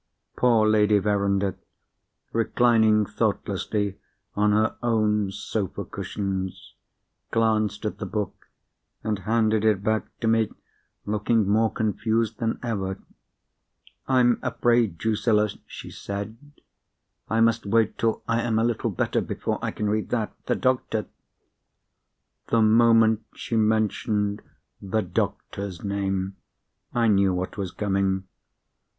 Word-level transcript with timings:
Poor 0.35 0.67
Lady 0.67 0.97
Verinder 0.97 1.55
(reclining 2.33 3.05
thoughtlessly 3.05 3.99
on 4.33 4.51
her 4.51 4.75
own 4.81 5.31
sofa 5.31 5.85
cushions) 5.85 6.73
glanced 7.29 7.85
at 7.85 7.99
the 7.99 8.05
book, 8.07 8.47
and 9.03 9.19
handed 9.19 9.63
it 9.63 9.83
back 9.83 10.05
to 10.19 10.27
me 10.27 10.51
looking 11.05 11.47
more 11.47 11.71
confused 11.71 12.39
than 12.39 12.57
ever. 12.63 12.97
"I'm 14.07 14.39
afraid, 14.41 14.97
Drusilla," 14.97 15.49
she 15.67 15.91
said, 15.91 16.35
"I 17.29 17.39
must 17.39 17.67
wait 17.67 17.99
till 17.99 18.23
I 18.27 18.41
am 18.41 18.57
a 18.57 18.63
little 18.63 18.89
better, 18.89 19.21
before 19.21 19.59
I 19.61 19.69
can 19.69 19.87
read 19.87 20.09
that. 20.09 20.33
The 20.47 20.55
doctor——" 20.55 21.05
The 22.47 22.63
moment 22.63 23.21
she 23.35 23.55
mentioned 23.55 24.41
the 24.81 25.03
doctor's 25.03 25.83
name, 25.83 26.37
I 26.91 27.07
knew 27.07 27.35
what 27.35 27.55
was 27.55 27.69
coming. 27.69 28.23